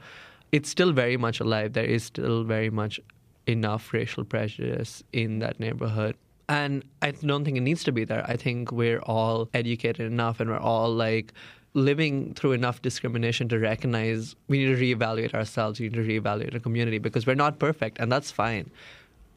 It's 0.52 0.70
still 0.70 0.92
very 0.92 1.18
much 1.18 1.40
alive. 1.40 1.74
There 1.74 1.92
is 1.98 2.04
still 2.04 2.44
very 2.44 2.70
much 2.70 3.00
enough 3.48 3.94
racial 3.94 4.24
prejudice 4.24 5.04
in 5.12 5.40
that 5.40 5.60
neighborhood. 5.60 6.16
And 6.48 6.84
I 7.02 7.12
don't 7.12 7.44
think 7.44 7.58
it 7.58 7.62
needs 7.62 7.84
to 7.86 7.92
be 7.92 8.06
there. 8.06 8.24
I 8.28 8.38
think 8.38 8.72
we're 8.72 9.00
all 9.00 9.50
educated 9.54 10.06
enough 10.12 10.40
and 10.40 10.50
we're 10.50 10.60
all 10.60 10.94
like 10.94 11.34
living 11.76 12.34
through 12.34 12.54
enough 12.54 12.82
discrimination 12.82 13.50
to 13.50 13.60
recognize 13.60 14.36
we 14.48 14.58
need 14.58 14.76
to 14.76 14.82
reevaluate 14.82 15.34
ourselves, 15.36 15.80
we 15.80 15.90
need 15.90 15.96
to 15.96 16.04
reevaluate 16.04 16.54
our 16.54 16.60
community 16.60 16.98
because 16.98 17.28
we're 17.28 17.36
not 17.36 17.60
perfect 17.60 18.00
and 18.00 18.12
that's 18.12 18.32
fine. 18.32 18.72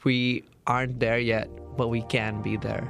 We 0.05 0.45
aren't 0.67 1.01
there 1.01 1.19
yet, 1.19 1.51
but 1.77 1.89
we 1.89 2.03
can 2.03 2.41
be 2.41 2.57
there. 2.57 2.89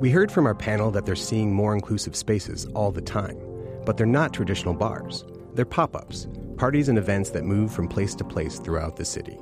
We 0.00 0.10
heard 0.10 0.32
from 0.32 0.46
our 0.46 0.54
panel 0.54 0.90
that 0.92 1.04
they're 1.04 1.14
seeing 1.14 1.52
more 1.52 1.74
inclusive 1.74 2.16
spaces 2.16 2.64
all 2.74 2.90
the 2.90 3.02
time, 3.02 3.38
but 3.84 3.96
they're 3.96 4.06
not 4.06 4.32
traditional 4.32 4.74
bars. 4.74 5.24
They're 5.54 5.64
pop 5.66 5.94
ups, 5.94 6.26
parties 6.56 6.88
and 6.88 6.96
events 6.96 7.30
that 7.30 7.44
move 7.44 7.70
from 7.72 7.86
place 7.86 8.14
to 8.14 8.24
place 8.24 8.58
throughout 8.58 8.96
the 8.96 9.04
city. 9.04 9.38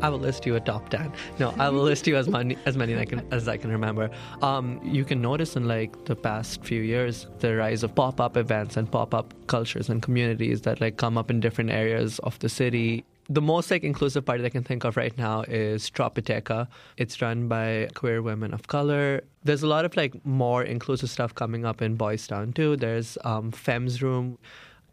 I 0.00 0.08
will 0.08 0.18
list 0.18 0.46
you 0.46 0.56
a 0.56 0.60
top 0.60 0.88
ten. 0.88 1.12
No, 1.38 1.54
I 1.58 1.68
will 1.70 1.82
list 1.82 2.06
you 2.06 2.16
as 2.16 2.28
many 2.36 2.56
as 2.66 2.76
many 2.76 2.96
I 2.96 3.04
can, 3.04 3.26
as 3.30 3.48
I 3.48 3.56
can 3.56 3.70
remember. 3.70 4.10
Um, 4.42 4.80
you 4.82 5.04
can 5.04 5.20
notice 5.20 5.56
in 5.56 5.66
like 5.66 6.04
the 6.04 6.16
past 6.16 6.64
few 6.64 6.82
years 6.82 7.26
the 7.40 7.56
rise 7.56 7.82
of 7.82 7.94
pop 7.94 8.20
up 8.20 8.36
events 8.36 8.76
and 8.76 8.90
pop 8.90 9.14
up 9.14 9.34
cultures 9.46 9.88
and 9.88 10.02
communities 10.02 10.62
that 10.62 10.80
like 10.80 10.96
come 10.96 11.18
up 11.18 11.30
in 11.30 11.40
different 11.40 11.70
areas 11.70 12.18
of 12.20 12.38
the 12.38 12.48
city. 12.48 13.04
The 13.30 13.42
most 13.42 13.70
like 13.70 13.84
inclusive 13.84 14.24
party 14.24 14.44
I 14.44 14.48
can 14.48 14.64
think 14.64 14.84
of 14.84 14.96
right 14.96 15.16
now 15.18 15.42
is 15.42 15.90
Tropiteca. 15.90 16.66
It's 16.96 17.20
run 17.20 17.46
by 17.46 17.88
queer 17.94 18.22
women 18.22 18.54
of 18.54 18.68
color. 18.68 19.22
There's 19.44 19.62
a 19.62 19.66
lot 19.66 19.84
of 19.84 19.94
like 19.96 20.24
more 20.24 20.62
inclusive 20.62 21.10
stuff 21.10 21.34
coming 21.34 21.66
up 21.66 21.82
in 21.82 21.96
Boys 21.96 22.26
Town 22.26 22.54
too. 22.54 22.76
There's 22.76 23.18
um, 23.24 23.50
Femmes 23.50 24.02
Room. 24.02 24.38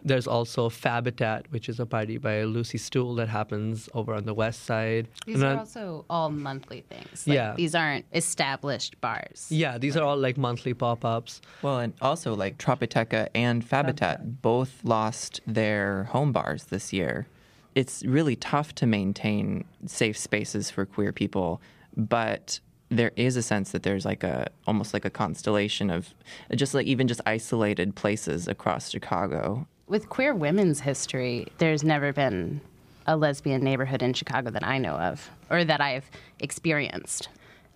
There's 0.06 0.28
also 0.28 0.70
Fabitat, 0.70 1.48
which 1.50 1.68
is 1.68 1.80
a 1.80 1.86
party 1.88 2.18
by 2.20 2.44
Lucy 2.44 2.78
Stoole 2.78 3.16
that 3.16 3.28
happens 3.28 3.90
over 3.96 4.14
on 4.14 4.26
the 4.26 4.36
west 4.36 4.64
side. 4.64 5.08
These 5.26 5.36
And 5.38 5.44
are 5.44 5.50
then- 5.50 5.58
also 5.60 6.06
all 6.12 6.30
monthly 6.30 6.82
things. 6.88 7.26
Like, 7.28 7.36
Yeah. 7.36 7.56
These 7.56 7.74
aren't 7.74 8.06
established 8.14 9.02
bars. 9.02 9.48
yeah, 9.50 9.80
these 9.80 9.98
are 9.98 10.04
all 10.04 10.16
like 10.18 10.38
monthly 10.38 10.76
pop 10.76 11.04
ups. 11.04 11.42
Well, 11.64 11.80
and 11.80 11.94
also 12.02 12.36
like 12.36 12.60
Tropiteca 12.60 13.30
and 13.34 13.66
Fabitat 13.66 14.44
both 14.44 14.80
lost 14.84 15.42
their 15.48 16.04
home 16.06 16.32
bars 16.32 16.66
this 16.66 16.94
year. 16.94 17.26
It's 17.74 18.04
really 18.06 18.36
tough 18.36 18.76
to 18.76 18.86
maintain 18.86 19.66
safe 19.88 20.18
spaces 20.18 20.70
for 20.70 20.86
queer 20.86 21.12
people, 21.12 21.62
but 21.98 22.60
there 22.90 23.12
is 23.16 23.36
a 23.36 23.42
sense 23.42 23.72
that 23.72 23.82
there's 23.82 24.06
like 24.06 24.24
a 24.24 24.48
almost 24.68 24.94
like 24.94 25.04
a 25.04 25.10
constellation 25.10 25.90
of 25.90 26.14
just 26.54 26.76
like 26.76 26.86
even 26.86 27.08
just 27.08 27.22
isolated 27.26 27.96
places 27.96 28.48
across 28.48 28.92
Chicago. 28.92 29.68
With 29.88 30.10
queer 30.10 30.34
women's 30.34 30.80
history, 30.80 31.48
there's 31.60 31.84
never 31.84 32.12
been 32.12 32.62
a 33.06 33.16
lesbian 33.16 33.64
neighborhood 33.64 34.02
in 34.02 34.14
Chicago 34.14 34.50
that 34.50 34.66
I 34.66 34.80
know 34.80 34.96
of 34.96 35.30
or 35.52 35.64
that 35.64 35.80
I've 35.80 36.10
experienced. 36.40 37.30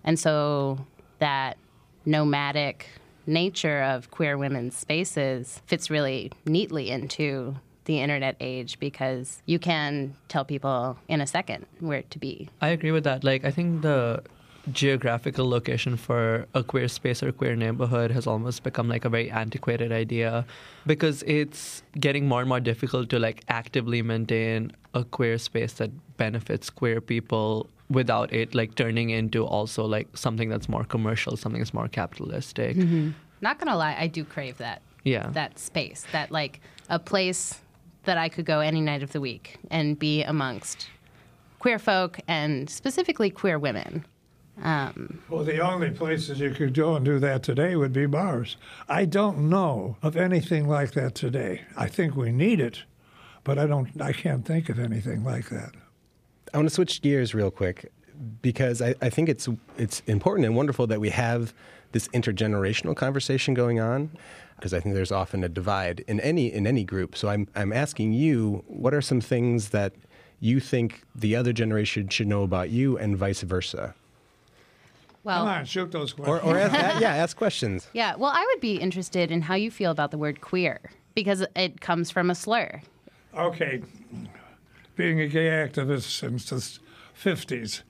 And 0.03 0.17
so 0.17 0.87
that 1.19 1.57
nomadic 2.05 2.87
nature 3.27 3.83
of 3.83 4.09
queer 4.09 4.39
women's 4.39 4.75
spaces 4.75 5.61
fits 5.67 5.91
really 5.91 6.31
neatly 6.45 6.89
into 6.89 7.55
the 7.85 7.99
internet 7.99 8.35
age 8.39 8.79
because 8.79 9.43
you 9.45 9.59
can 9.59 10.15
tell 10.29 10.43
people 10.43 10.97
in 11.07 11.21
a 11.21 11.27
second 11.27 11.67
where 11.79 12.01
to 12.09 12.17
be. 12.17 12.49
I 12.59 12.69
agree 12.69 12.91
with 12.91 13.03
that. 13.03 13.23
Like, 13.23 13.45
I 13.45 13.51
think 13.51 13.83
the 13.83 14.23
geographical 14.71 15.47
location 15.47 15.97
for 15.97 16.45
a 16.53 16.63
queer 16.63 16.87
space 16.87 17.21
or 17.23 17.31
queer 17.31 17.55
neighborhood 17.55 18.11
has 18.11 18.27
almost 18.27 18.63
become 18.63 18.87
like 18.87 19.05
a 19.05 19.09
very 19.09 19.29
antiquated 19.29 19.91
idea 19.91 20.45
because 20.85 21.23
it's 21.23 21.83
getting 21.99 22.27
more 22.27 22.41
and 22.41 22.49
more 22.49 22.59
difficult 22.59 23.09
to 23.09 23.19
like 23.19 23.43
actively 23.47 24.01
maintain 24.01 24.71
a 24.93 25.03
queer 25.03 25.37
space 25.37 25.73
that 25.73 25.91
benefits 26.17 26.69
queer 26.69 27.01
people 27.01 27.69
without 27.89 28.31
it 28.31 28.53
like 28.53 28.75
turning 28.75 29.09
into 29.09 29.45
also 29.45 29.85
like 29.85 30.07
something 30.15 30.49
that's 30.49 30.69
more 30.69 30.83
commercial, 30.83 31.35
something 31.35 31.59
that's 31.59 31.73
more 31.73 31.87
capitalistic. 31.87 32.77
Mm-hmm. 32.77 33.09
Not 33.41 33.59
gonna 33.59 33.75
lie, 33.75 33.95
I 33.97 34.07
do 34.07 34.23
crave 34.23 34.57
that. 34.57 34.81
Yeah. 35.03 35.29
That 35.31 35.57
space, 35.57 36.05
that 36.11 36.31
like 36.31 36.61
a 36.89 36.99
place 36.99 37.59
that 38.03 38.17
I 38.17 38.29
could 38.29 38.45
go 38.45 38.59
any 38.59 38.81
night 38.81 39.03
of 39.03 39.11
the 39.11 39.21
week 39.21 39.57
and 39.71 39.97
be 39.97 40.23
amongst 40.23 40.89
queer 41.59 41.79
folk 41.79 42.19
and 42.27 42.69
specifically 42.69 43.29
queer 43.29 43.59
women. 43.59 44.05
Um, 44.61 45.19
Well, 45.29 45.43
the 45.43 45.59
only 45.59 45.91
places 45.91 46.39
you 46.39 46.51
could 46.51 46.73
go 46.73 46.95
and 46.95 47.05
do 47.05 47.19
that 47.19 47.43
today 47.43 47.75
would 47.75 47.93
be 47.93 48.05
bars. 48.05 48.57
I 48.87 49.05
don't 49.05 49.49
know 49.49 49.97
of 50.01 50.17
anything 50.17 50.67
like 50.67 50.91
that 50.91 51.15
today. 51.15 51.61
I 51.77 51.87
think 51.87 52.15
we 52.15 52.31
need 52.31 52.59
it, 52.59 52.83
but 53.43 53.57
I 53.57 53.65
don't. 53.65 53.89
I 54.01 54.11
can't 54.11 54.45
think 54.45 54.69
of 54.69 54.79
anything 54.79 55.23
like 55.23 55.49
that. 55.49 55.71
I 56.53 56.57
want 56.57 56.67
to 56.67 56.73
switch 56.73 57.01
gears 57.01 57.33
real 57.33 57.51
quick 57.51 57.91
because 58.41 58.81
I, 58.81 58.95
I 59.01 59.09
think 59.09 59.29
it's 59.29 59.47
it's 59.77 60.01
important 60.07 60.45
and 60.45 60.55
wonderful 60.55 60.87
that 60.87 60.99
we 60.99 61.09
have 61.09 61.53
this 61.91 62.07
intergenerational 62.09 62.95
conversation 62.95 63.53
going 63.53 63.79
on 63.79 64.11
because 64.55 64.73
I 64.73 64.79
think 64.79 64.93
there's 64.93 65.11
often 65.11 65.43
a 65.43 65.49
divide 65.49 66.03
in 66.07 66.19
any 66.19 66.51
in 66.51 66.67
any 66.67 66.83
group. 66.83 67.15
So 67.15 67.29
I'm 67.29 67.47
I'm 67.55 67.71
asking 67.71 68.13
you, 68.13 68.63
what 68.67 68.93
are 68.93 69.01
some 69.01 69.21
things 69.21 69.69
that 69.69 69.93
you 70.41 70.59
think 70.59 71.03
the 71.15 71.35
other 71.35 71.53
generation 71.53 72.09
should 72.09 72.27
know 72.27 72.43
about 72.43 72.69
you 72.69 72.97
and 72.97 73.17
vice 73.17 73.41
versa? 73.41 73.95
Well, 75.23 75.39
Come 75.45 75.47
on, 75.47 75.65
shoot 75.65 75.91
those 75.91 76.13
questions. 76.13 76.41
or 76.43 76.57
ask, 76.57 77.01
yeah, 77.01 77.15
ask 77.15 77.35
questions. 77.37 77.87
yeah. 77.93 78.15
Well, 78.15 78.31
I 78.33 78.45
would 78.53 78.61
be 78.61 78.75
interested 78.75 79.31
in 79.31 79.41
how 79.41 79.55
you 79.55 79.69
feel 79.71 79.91
about 79.91 80.11
the 80.11 80.17
word 80.17 80.41
queer 80.41 80.79
because 81.15 81.45
it 81.55 81.81
comes 81.81 82.09
from 82.11 82.29
a 82.29 82.35
slur. 82.35 82.81
Okay, 83.35 83.81
being 84.95 85.19
a 85.21 85.27
gay 85.27 85.47
activist 85.47 86.17
since 86.19 86.49
the 86.49 86.55
50s, 87.29 87.81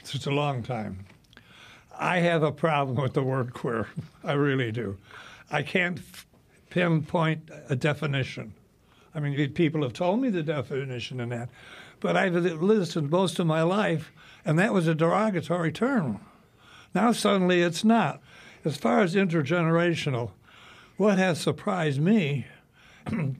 it's 0.00 0.26
a 0.26 0.30
long 0.30 0.62
time. 0.62 1.04
I 1.98 2.18
have 2.20 2.42
a 2.42 2.50
problem 2.52 2.96
with 3.00 3.12
the 3.14 3.22
word 3.22 3.52
queer. 3.52 3.88
I 4.24 4.32
really 4.32 4.72
do. 4.72 4.96
I 5.50 5.62
can't 5.62 5.98
f- 5.98 6.26
pinpoint 6.70 7.50
a 7.68 7.76
definition. 7.76 8.54
I 9.14 9.20
mean, 9.20 9.52
people 9.52 9.82
have 9.82 9.92
told 9.92 10.20
me 10.20 10.30
the 10.30 10.42
definition 10.42 11.20
in 11.20 11.28
that, 11.30 11.50
but 12.00 12.16
I've 12.16 12.34
listened 12.34 13.10
most 13.10 13.38
of 13.38 13.46
my 13.46 13.62
life, 13.62 14.12
and 14.44 14.58
that 14.58 14.72
was 14.72 14.86
a 14.88 14.94
derogatory 14.94 15.72
term. 15.72 16.20
Now 16.94 17.12
suddenly 17.12 17.62
it's 17.62 17.84
not. 17.84 18.20
As 18.64 18.76
far 18.76 19.00
as 19.00 19.14
intergenerational, 19.14 20.32
what 20.96 21.18
has 21.18 21.40
surprised 21.40 22.00
me 22.00 22.46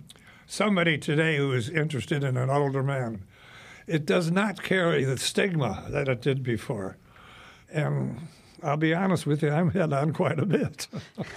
somebody 0.46 0.96
today 0.98 1.36
who 1.36 1.52
is 1.52 1.68
interested 1.68 2.24
in 2.24 2.36
an 2.36 2.48
older 2.50 2.82
man, 2.82 3.22
it 3.86 4.06
does 4.06 4.30
not 4.30 4.62
carry 4.62 5.04
the 5.04 5.18
stigma 5.18 5.84
that 5.90 6.08
it 6.08 6.22
did 6.22 6.42
before. 6.42 6.96
And 7.72 8.28
I'll 8.62 8.76
be 8.76 8.94
honest 8.94 9.26
with 9.26 9.42
you, 9.42 9.50
I'm 9.50 9.70
hit 9.70 9.92
on 9.92 10.12
quite 10.12 10.38
a 10.38 10.46
bit. 10.46 10.86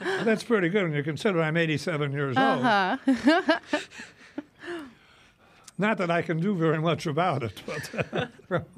That's 0.00 0.42
pretty 0.42 0.68
good 0.68 0.84
when 0.84 0.92
you 0.92 1.02
consider 1.02 1.40
I'm 1.42 1.56
87 1.56 2.12
years 2.12 2.36
old. 2.36 2.64
Uh-huh. 2.64 2.96
Not 5.78 5.98
that 5.98 6.10
I 6.10 6.22
can 6.22 6.40
do 6.40 6.54
very 6.54 6.78
much 6.78 7.06
about 7.06 7.42
it, 7.42 7.62
but 7.66 8.28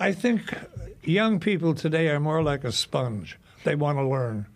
I 0.00 0.12
think 0.12 0.54
young 1.02 1.40
people 1.40 1.74
today 1.74 2.08
are 2.08 2.20
more 2.20 2.42
like 2.42 2.64
a 2.64 2.72
sponge. 2.72 3.38
They 3.64 3.74
want 3.74 3.98
to 3.98 4.06
learn. 4.06 4.46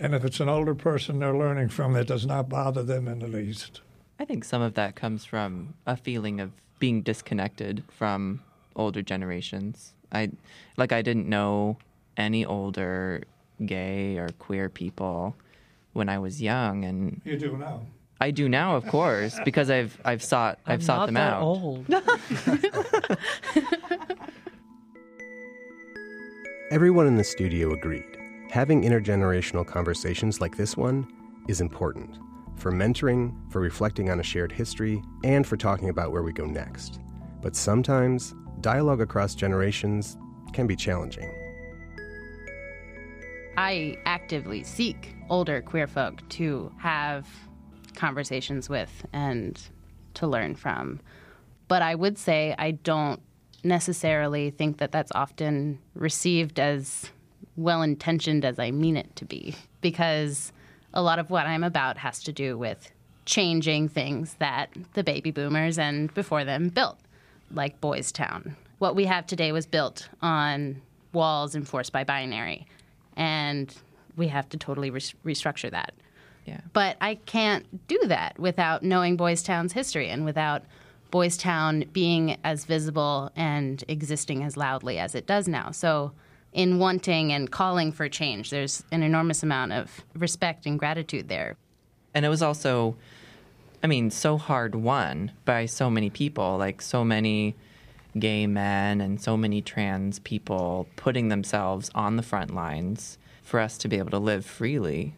And 0.00 0.14
if 0.14 0.24
it's 0.24 0.40
an 0.40 0.48
older 0.48 0.74
person 0.74 1.18
they're 1.18 1.36
learning 1.36 1.68
from, 1.68 1.96
it 1.96 2.06
does 2.06 2.26
not 2.26 2.48
bother 2.48 2.82
them 2.82 3.08
in 3.08 3.18
the 3.20 3.28
least. 3.28 3.80
I 4.18 4.24
think 4.24 4.44
some 4.44 4.62
of 4.62 4.74
that 4.74 4.96
comes 4.96 5.24
from 5.24 5.74
a 5.86 5.96
feeling 5.96 6.40
of 6.40 6.52
being 6.78 7.02
disconnected 7.02 7.84
from 7.88 8.40
older 8.76 9.02
generations. 9.02 9.94
I 10.12 10.30
like 10.76 10.92
I 10.92 11.02
didn't 11.02 11.28
know 11.28 11.78
any 12.16 12.44
older 12.44 13.22
gay 13.64 14.16
or 14.18 14.28
queer 14.38 14.68
people 14.68 15.36
when 15.92 16.08
I 16.08 16.18
was 16.18 16.40
young 16.42 16.84
and 16.84 17.20
You 17.24 17.36
do 17.36 17.56
now. 17.56 17.82
I 18.20 18.30
do 18.32 18.48
now 18.48 18.76
of 18.76 18.86
course 18.86 19.38
because 19.44 19.70
I've 19.70 19.98
I've 20.04 20.22
sought 20.22 20.58
I've 20.66 20.74
I'm 20.74 20.80
sought 20.80 20.98
not 20.98 21.06
them 21.06 21.14
that 21.14 21.32
out. 21.34 21.42
old. 21.42 21.86
Everyone 26.70 27.06
in 27.06 27.16
the 27.16 27.24
studio 27.24 27.72
agreed. 27.72 28.18
Having 28.50 28.82
intergenerational 28.82 29.66
conversations 29.66 30.38
like 30.42 30.58
this 30.58 30.76
one 30.76 31.10
is 31.48 31.62
important 31.62 32.18
for 32.56 32.70
mentoring, 32.70 33.34
for 33.50 33.62
reflecting 33.62 34.10
on 34.10 34.20
a 34.20 34.22
shared 34.22 34.52
history, 34.52 35.02
and 35.24 35.46
for 35.46 35.56
talking 35.56 35.88
about 35.88 36.12
where 36.12 36.22
we 36.22 36.30
go 36.30 36.44
next. 36.44 37.00
But 37.40 37.56
sometimes, 37.56 38.34
dialogue 38.60 39.00
across 39.00 39.34
generations 39.34 40.18
can 40.52 40.66
be 40.66 40.76
challenging. 40.76 41.32
I 43.56 43.96
actively 44.04 44.62
seek 44.62 45.14
older 45.30 45.62
queer 45.62 45.86
folk 45.86 46.28
to 46.30 46.70
have 46.76 47.26
conversations 47.94 48.68
with 48.68 49.06
and 49.14 49.58
to 50.14 50.26
learn 50.26 50.54
from. 50.54 51.00
But 51.66 51.80
I 51.80 51.94
would 51.94 52.18
say 52.18 52.54
I 52.58 52.72
don't 52.72 53.22
necessarily 53.68 54.50
think 54.50 54.78
that 54.78 54.92
that's 54.92 55.12
often 55.14 55.78
received 55.94 56.58
as 56.58 57.10
well 57.56 57.82
intentioned 57.82 58.44
as 58.44 58.58
I 58.58 58.70
mean 58.70 58.96
it 58.96 59.14
to 59.16 59.24
be, 59.24 59.54
because 59.80 60.52
a 60.94 61.02
lot 61.02 61.18
of 61.18 61.30
what 61.30 61.46
I'm 61.46 61.64
about 61.64 61.98
has 61.98 62.22
to 62.24 62.32
do 62.32 62.56
with 62.56 62.90
changing 63.26 63.88
things 63.88 64.34
that 64.38 64.70
the 64.94 65.04
baby 65.04 65.30
boomers 65.30 65.78
and 65.78 66.12
before 66.14 66.44
them 66.44 66.68
built, 66.70 66.98
like 67.52 67.80
Boys 67.80 68.10
Town. 68.10 68.56
What 68.78 68.96
we 68.96 69.04
have 69.04 69.26
today 69.26 69.52
was 69.52 69.66
built 69.66 70.08
on 70.22 70.80
walls 71.12 71.54
enforced 71.54 71.92
by 71.92 72.04
binary, 72.04 72.66
and 73.16 73.74
we 74.16 74.28
have 74.28 74.48
to 74.50 74.56
totally 74.56 74.90
res- 74.90 75.14
restructure 75.24 75.70
that. 75.70 75.92
Yeah. 76.46 76.60
But 76.72 76.96
I 77.00 77.16
can't 77.16 77.86
do 77.86 78.00
that 78.06 78.38
without 78.38 78.82
knowing 78.82 79.16
Boys 79.16 79.42
Town's 79.42 79.72
history 79.74 80.08
and 80.08 80.24
without 80.24 80.62
Boys 81.10 81.36
Town 81.36 81.84
being 81.92 82.36
as 82.44 82.64
visible 82.64 83.30
and 83.36 83.82
existing 83.88 84.42
as 84.42 84.56
loudly 84.56 84.98
as 84.98 85.14
it 85.14 85.26
does 85.26 85.48
now. 85.48 85.70
So, 85.70 86.12
in 86.52 86.78
wanting 86.78 87.32
and 87.32 87.50
calling 87.50 87.92
for 87.92 88.08
change, 88.08 88.50
there's 88.50 88.82
an 88.90 89.02
enormous 89.02 89.42
amount 89.42 89.72
of 89.72 90.02
respect 90.14 90.66
and 90.66 90.78
gratitude 90.78 91.28
there. 91.28 91.56
And 92.14 92.24
it 92.24 92.30
was 92.30 92.42
also, 92.42 92.96
I 93.82 93.86
mean, 93.86 94.10
so 94.10 94.38
hard 94.38 94.74
won 94.74 95.32
by 95.44 95.66
so 95.66 95.90
many 95.90 96.10
people, 96.10 96.56
like 96.56 96.80
so 96.80 97.04
many 97.04 97.54
gay 98.18 98.46
men 98.46 99.00
and 99.00 99.20
so 99.20 99.36
many 99.36 99.60
trans 99.60 100.18
people 100.20 100.88
putting 100.96 101.28
themselves 101.28 101.90
on 101.94 102.16
the 102.16 102.22
front 102.22 102.54
lines 102.54 103.18
for 103.42 103.60
us 103.60 103.78
to 103.78 103.88
be 103.88 103.98
able 103.98 104.10
to 104.10 104.18
live 104.18 104.44
freely. 104.44 105.14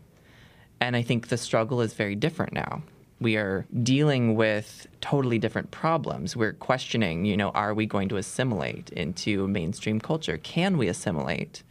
And 0.81 0.97
I 0.97 1.03
think 1.03 1.29
the 1.29 1.39
struggle 1.39 1.81
is 1.81 1.95
very 1.95 2.15
different 2.15 2.53
now. 2.53 2.83
We 3.21 3.37
are 3.37 3.67
dealing 3.83 4.35
with 4.35 4.87
totally 5.03 5.39
different 5.39 5.71
problems. 5.71 6.35
We're 6.35 6.55
questioning, 6.55 7.27
you 7.27 7.37
know, 7.37 7.51
are 7.51 7.75
we 7.75 7.85
going 7.85 8.09
to 8.09 8.17
assimilate 8.17 8.91
into 8.91 9.47
mainstream 9.47 10.01
culture? 10.01 10.39
Can 10.39 10.79
we 10.79 10.89
assimilate? 10.89 11.63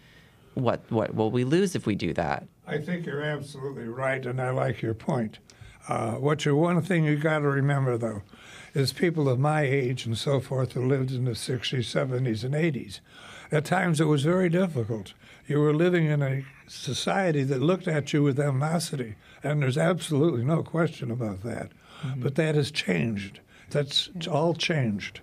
What 0.53 0.82
what 0.89 1.15
will 1.15 1.32
we 1.32 1.44
lose 1.44 1.75
if 1.75 1.86
we 1.86 1.96
do 1.96 2.13
that? 2.13 2.48
I 2.68 2.77
think 2.77 3.06
you're 3.06 3.24
absolutely 3.24 3.88
right, 3.88 4.24
and 4.25 4.41
I 4.41 4.51
like 4.51 4.82
your 4.82 4.94
point. 4.94 5.39
Uh, 5.88 6.13
what 6.13 6.46
you 6.46 6.56
one 6.56 6.82
thing 6.82 7.06
you 7.06 7.15
got 7.15 7.39
to 7.39 7.48
remember 7.48 7.98
though 7.98 8.22
is 8.75 8.94
people 8.94 9.27
of 9.27 9.39
my 9.39 9.62
age 9.62 10.06
and 10.06 10.18
so 10.18 10.39
forth 10.39 10.74
who 10.74 10.86
lived 10.86 11.12
in 11.12 11.25
the 11.25 11.32
60s, 11.32 11.79
70s, 11.79 12.44
and 12.44 12.53
80s. 12.53 13.00
At 13.51 13.65
times 13.65 14.00
it 14.00 14.06
was 14.06 14.24
very 14.24 14.50
difficult. 14.50 15.13
You 15.50 15.60
were 15.60 15.74
living 15.74 16.06
in 16.06 16.22
a 16.22 16.46
society 16.68 17.44
that 17.44 17.60
looked 17.60 17.88
at 17.88 18.13
you 18.13 18.22
with 18.22 18.39
animosity, 18.39 19.15
and 19.44 19.63
there's 19.63 19.79
absolutely 19.79 20.46
no 20.46 20.62
question 20.62 21.10
about 21.10 21.41
that. 21.41 21.72
Mm-hmm. 22.03 22.22
But 22.22 22.36
that 22.36 22.53
has 22.53 22.70
changed. 22.70 23.39
That's 23.72 24.12
all 24.29 24.53
changed. 24.53 25.22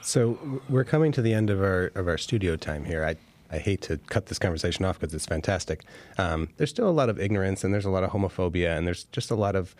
So 0.00 0.62
we're 0.68 0.84
coming 0.84 1.10
to 1.12 1.22
the 1.22 1.34
end 1.34 1.50
of 1.50 1.60
our 1.60 1.90
of 1.96 2.06
our 2.06 2.18
studio 2.18 2.54
time 2.54 2.84
here. 2.84 3.04
I 3.04 3.16
I 3.50 3.58
hate 3.58 3.82
to 3.82 3.98
cut 3.98 4.26
this 4.26 4.38
conversation 4.38 4.84
off 4.84 5.00
because 5.00 5.12
it's 5.12 5.26
fantastic. 5.26 5.82
Um, 6.18 6.50
there's 6.56 6.70
still 6.70 6.88
a 6.88 6.92
lot 6.92 7.08
of 7.08 7.18
ignorance 7.18 7.64
and 7.64 7.74
there's 7.74 7.84
a 7.84 7.90
lot 7.90 8.04
of 8.04 8.10
homophobia 8.10 8.76
and 8.76 8.86
there's 8.86 9.04
just 9.04 9.32
a 9.32 9.34
lot 9.34 9.56
of 9.56 9.74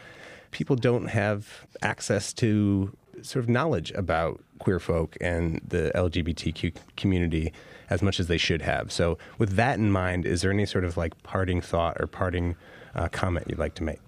people 0.50 0.74
don't 0.74 1.06
have 1.06 1.66
access 1.82 2.32
to 2.34 2.96
sort 3.22 3.44
of 3.44 3.48
knowledge 3.48 3.92
about 3.92 4.42
queer 4.58 4.80
folk 4.80 5.16
and 5.20 5.60
the 5.66 5.92
LGBTQ 5.94 6.74
community 6.96 7.52
as 7.90 8.02
much 8.02 8.20
as 8.20 8.26
they 8.26 8.38
should 8.38 8.62
have. 8.62 8.90
So, 8.92 9.18
with 9.38 9.56
that 9.56 9.78
in 9.78 9.90
mind, 9.90 10.26
is 10.26 10.42
there 10.42 10.50
any 10.50 10.66
sort 10.66 10.84
of 10.84 10.96
like 10.96 11.20
parting 11.22 11.60
thought 11.60 11.96
or 12.00 12.06
parting 12.06 12.56
uh, 12.94 13.08
comment 13.08 13.46
you'd 13.48 13.58
like 13.58 13.74
to 13.74 13.82
make? 13.82 14.00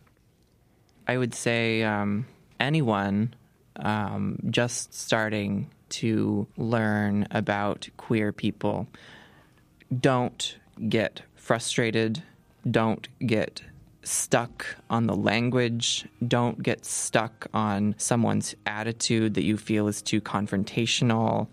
I 1.08 1.18
would 1.18 1.34
say 1.34 1.82
um, 1.82 2.26
anyone 2.58 3.34
um, 3.76 4.38
just 4.50 4.94
starting 4.94 5.70
to 5.88 6.46
learn 6.56 7.28
about 7.30 7.88
queer 7.96 8.32
people, 8.32 8.88
don't 10.00 10.58
get 10.88 11.22
frustrated, 11.36 12.22
don't 12.68 13.06
get 13.24 13.62
stuck 14.06 14.76
on 14.88 15.06
the 15.06 15.16
language. 15.16 16.06
Don't 16.26 16.62
get 16.62 16.84
stuck 16.84 17.48
on 17.52 17.94
someone's 17.98 18.54
attitude 18.64 19.34
that 19.34 19.44
you 19.44 19.56
feel 19.56 19.88
is 19.88 20.00
too 20.00 20.20
confrontational. 20.20 21.48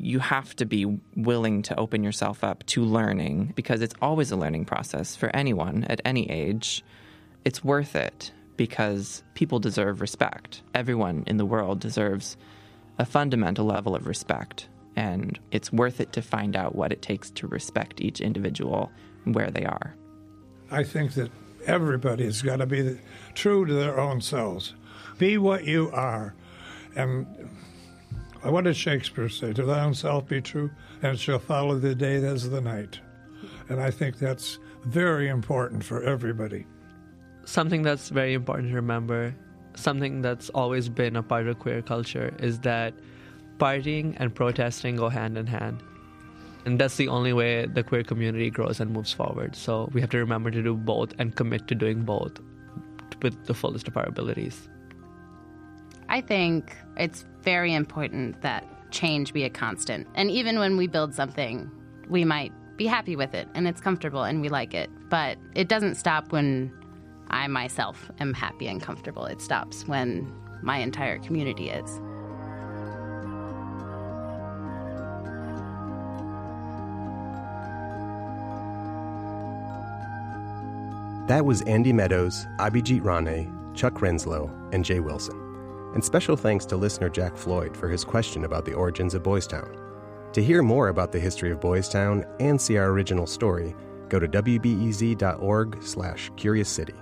You 0.00 0.18
have 0.18 0.56
to 0.56 0.64
be 0.64 0.98
willing 1.14 1.62
to 1.62 1.78
open 1.78 2.02
yourself 2.02 2.42
up 2.42 2.64
to 2.66 2.82
learning 2.82 3.52
because 3.54 3.82
it's 3.82 3.94
always 4.00 4.30
a 4.30 4.36
learning 4.36 4.64
process 4.64 5.14
for 5.14 5.34
anyone 5.36 5.84
at 5.84 6.00
any 6.04 6.30
age. 6.30 6.82
It's 7.44 7.62
worth 7.62 7.94
it 7.94 8.32
because 8.56 9.22
people 9.34 9.58
deserve 9.58 10.00
respect. 10.00 10.62
Everyone 10.74 11.24
in 11.26 11.36
the 11.36 11.46
world 11.46 11.80
deserves 11.80 12.36
a 12.98 13.04
fundamental 13.04 13.66
level 13.66 13.94
of 13.94 14.06
respect. 14.06 14.68
And 14.96 15.38
it's 15.50 15.72
worth 15.72 16.00
it 16.00 16.12
to 16.14 16.22
find 16.22 16.56
out 16.56 16.74
what 16.74 16.92
it 16.92 17.02
takes 17.02 17.30
to 17.32 17.46
respect 17.46 18.00
each 18.00 18.20
individual 18.20 18.90
where 19.24 19.50
they 19.50 19.64
are. 19.64 19.94
I 20.70 20.84
think 20.84 21.14
that 21.14 21.30
Everybody's 21.66 22.42
got 22.42 22.56
to 22.56 22.66
be 22.66 22.98
true 23.34 23.66
to 23.66 23.72
their 23.72 24.00
own 24.00 24.20
selves. 24.20 24.74
Be 25.18 25.36
what 25.36 25.64
you 25.64 25.90
are. 25.92 26.34
And 26.96 27.26
Uh, 28.44 28.50
what 28.50 28.64
did 28.64 28.76
Shakespeare 28.76 29.28
say? 29.28 29.52
To 29.52 29.64
thy 29.64 29.84
own 29.84 29.94
self 29.94 30.26
be 30.26 30.40
true, 30.40 30.70
and 31.02 31.18
shall 31.18 31.38
follow 31.38 31.78
the 31.78 31.94
day 31.94 32.16
as 32.16 32.48
the 32.48 32.60
night. 32.60 33.00
And 33.68 33.80
I 33.80 33.90
think 33.90 34.18
that's 34.18 34.58
very 34.84 35.28
important 35.28 35.84
for 35.84 36.02
everybody. 36.02 36.66
Something 37.44 37.82
that's 37.82 38.08
very 38.08 38.34
important 38.34 38.70
to 38.70 38.74
remember, 38.74 39.34
something 39.74 40.22
that's 40.22 40.48
always 40.50 40.88
been 40.88 41.16
a 41.16 41.22
part 41.22 41.48
of 41.48 41.58
queer 41.58 41.82
culture, 41.82 42.34
is 42.38 42.60
that 42.60 42.94
partying 43.58 44.16
and 44.18 44.34
protesting 44.34 44.96
go 44.96 45.08
hand 45.08 45.36
in 45.36 45.46
hand. 45.46 45.82
And 46.64 46.78
that's 46.78 46.96
the 46.96 47.08
only 47.08 47.32
way 47.32 47.66
the 47.66 47.82
queer 47.82 48.02
community 48.02 48.50
grows 48.50 48.80
and 48.80 48.90
moves 48.90 49.12
forward. 49.12 49.56
So 49.56 49.88
we 49.92 50.00
have 50.00 50.10
to 50.10 50.18
remember 50.18 50.50
to 50.50 50.62
do 50.62 50.74
both 50.74 51.12
and 51.18 51.34
commit 51.34 51.68
to 51.68 51.74
doing 51.74 52.02
both 52.02 52.38
with 53.22 53.46
the 53.46 53.54
fullest 53.54 53.88
of 53.88 53.96
our 53.96 54.06
abilities. 54.06 54.68
I 56.10 56.20
think 56.20 56.76
it's 56.96 57.24
very 57.42 57.72
important 57.72 58.42
that 58.42 58.66
change 58.90 59.32
be 59.32 59.44
a 59.44 59.50
constant. 59.50 60.08
And 60.16 60.28
even 60.28 60.58
when 60.58 60.76
we 60.76 60.88
build 60.88 61.14
something, 61.14 61.70
we 62.08 62.24
might 62.24 62.52
be 62.76 62.86
happy 62.86 63.14
with 63.14 63.32
it 63.32 63.46
and 63.54 63.68
it's 63.68 63.80
comfortable 63.80 64.24
and 64.24 64.40
we 64.40 64.48
like 64.48 64.74
it. 64.74 64.90
But 65.08 65.38
it 65.54 65.68
doesn't 65.68 65.94
stop 65.94 66.32
when 66.32 66.72
I 67.28 67.46
myself 67.46 68.10
am 68.18 68.34
happy 68.34 68.66
and 68.66 68.82
comfortable. 68.82 69.24
It 69.26 69.40
stops 69.40 69.86
when 69.86 70.32
my 70.62 70.78
entire 70.78 71.20
community 71.20 71.70
is. 71.70 72.00
That 81.28 81.44
was 81.44 81.62
Andy 81.62 81.92
Meadows, 81.92 82.48
Abhijit 82.58 83.04
Rane, 83.04 83.56
Chuck 83.76 83.94
Renslow, 84.00 84.50
and 84.74 84.84
Jay 84.84 84.98
Wilson. 84.98 85.39
And 85.94 86.04
special 86.04 86.36
thanks 86.36 86.64
to 86.66 86.76
listener 86.76 87.08
Jack 87.08 87.36
Floyd 87.36 87.76
for 87.76 87.88
his 87.88 88.04
question 88.04 88.44
about 88.44 88.64
the 88.64 88.74
origins 88.74 89.14
of 89.14 89.22
Boys 89.22 89.46
Town. 89.46 89.76
To 90.32 90.42
hear 90.42 90.62
more 90.62 90.88
about 90.88 91.10
the 91.10 91.18
history 91.18 91.50
of 91.50 91.60
Boys 91.60 91.88
Town 91.88 92.24
and 92.38 92.60
see 92.60 92.76
our 92.76 92.90
original 92.90 93.26
story, 93.26 93.74
go 94.08 94.18
to 94.18 94.28
wbez.org 94.28 95.82
slash 95.82 96.30
curious 96.36 96.68
city. 96.68 96.94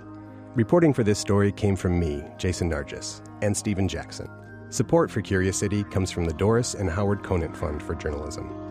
Reporting 0.55 0.93
for 0.93 1.03
this 1.03 1.19
story 1.19 1.51
came 1.51 1.75
from 1.75 1.99
me, 1.99 2.23
Jason 2.37 2.71
Nargis, 2.71 3.21
and 3.43 3.55
Stephen 3.55 3.87
Jackson. 3.87 4.29
Support 4.69 5.11
for 5.11 5.21
Curious 5.21 5.57
City 5.57 5.83
comes 5.83 6.11
from 6.11 6.25
the 6.25 6.33
Doris 6.33 6.73
and 6.73 6.89
Howard 6.89 7.23
Conant 7.23 7.55
Fund 7.55 7.81
for 7.81 7.95
Journalism. 7.95 8.68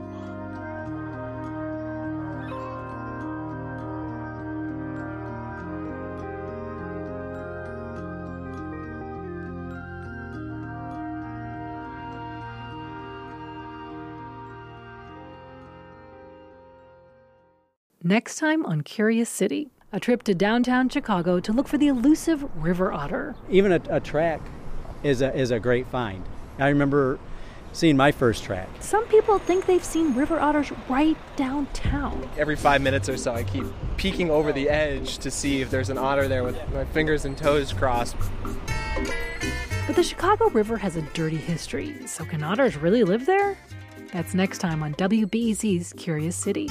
Next 18.08 18.36
time 18.36 18.64
on 18.64 18.80
Curious 18.80 19.28
City, 19.28 19.68
a 19.92 20.00
trip 20.00 20.22
to 20.22 20.34
downtown 20.34 20.88
Chicago 20.88 21.40
to 21.40 21.52
look 21.52 21.68
for 21.68 21.76
the 21.76 21.88
elusive 21.88 22.42
river 22.56 22.90
otter. 22.90 23.36
Even 23.50 23.70
a, 23.70 23.82
a 23.90 24.00
track 24.00 24.40
is 25.02 25.20
a, 25.20 25.36
is 25.36 25.50
a 25.50 25.60
great 25.60 25.86
find. 25.88 26.24
I 26.58 26.68
remember 26.68 27.18
seeing 27.74 27.98
my 27.98 28.10
first 28.10 28.44
track. 28.44 28.66
Some 28.80 29.04
people 29.08 29.38
think 29.38 29.66
they've 29.66 29.84
seen 29.84 30.14
river 30.14 30.40
otters 30.40 30.72
right 30.88 31.18
downtown. 31.36 32.26
Every 32.38 32.56
five 32.56 32.80
minutes 32.80 33.10
or 33.10 33.18
so, 33.18 33.34
I 33.34 33.42
keep 33.42 33.66
peeking 33.98 34.30
over 34.30 34.54
the 34.54 34.70
edge 34.70 35.18
to 35.18 35.30
see 35.30 35.60
if 35.60 35.70
there's 35.70 35.90
an 35.90 35.98
otter 35.98 36.28
there 36.28 36.44
with 36.44 36.56
my 36.72 36.86
fingers 36.86 37.26
and 37.26 37.36
toes 37.36 37.74
crossed. 37.74 38.16
But 39.86 39.96
the 39.96 40.02
Chicago 40.02 40.48
River 40.48 40.78
has 40.78 40.96
a 40.96 41.02
dirty 41.02 41.36
history, 41.36 42.06
so 42.06 42.24
can 42.24 42.42
otters 42.42 42.74
really 42.74 43.04
live 43.04 43.26
there? 43.26 43.58
That's 44.14 44.32
next 44.32 44.62
time 44.62 44.82
on 44.82 44.94
WBEZ's 44.94 45.92
Curious 45.92 46.36
City. 46.36 46.70